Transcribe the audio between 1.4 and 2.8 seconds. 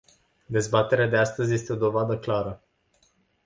este o dovadă clară.